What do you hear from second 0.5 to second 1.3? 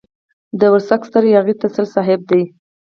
د ورسک ستر